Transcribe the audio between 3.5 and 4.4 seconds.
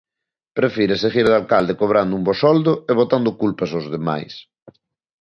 aos demais.